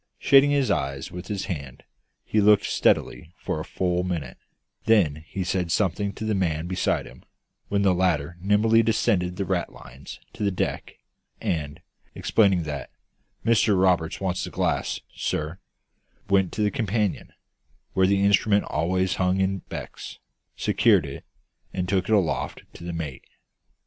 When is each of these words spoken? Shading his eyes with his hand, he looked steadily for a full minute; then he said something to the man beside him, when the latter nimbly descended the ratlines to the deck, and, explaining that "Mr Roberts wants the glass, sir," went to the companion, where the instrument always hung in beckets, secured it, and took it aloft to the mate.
Shading 0.17 0.49
his 0.49 0.71
eyes 0.71 1.11
with 1.11 1.27
his 1.27 1.45
hand, 1.45 1.83
he 2.25 2.41
looked 2.41 2.65
steadily 2.65 3.35
for 3.37 3.59
a 3.59 3.63
full 3.63 4.03
minute; 4.03 4.39
then 4.85 5.23
he 5.27 5.43
said 5.43 5.71
something 5.71 6.11
to 6.13 6.25
the 6.25 6.33
man 6.33 6.65
beside 6.65 7.05
him, 7.05 7.23
when 7.67 7.83
the 7.83 7.93
latter 7.93 8.35
nimbly 8.41 8.81
descended 8.81 9.35
the 9.35 9.45
ratlines 9.45 10.17
to 10.33 10.41
the 10.41 10.49
deck, 10.49 10.97
and, 11.39 11.81
explaining 12.15 12.63
that 12.63 12.89
"Mr 13.45 13.79
Roberts 13.79 14.19
wants 14.19 14.43
the 14.43 14.49
glass, 14.49 15.01
sir," 15.13 15.59
went 16.27 16.51
to 16.53 16.63
the 16.63 16.71
companion, 16.71 17.31
where 17.93 18.07
the 18.07 18.23
instrument 18.25 18.63
always 18.65 19.17
hung 19.17 19.39
in 19.39 19.59
beckets, 19.69 20.17
secured 20.57 21.05
it, 21.05 21.25
and 21.73 21.87
took 21.87 22.09
it 22.09 22.15
aloft 22.15 22.63
to 22.73 22.83
the 22.83 22.91
mate. 22.91 23.25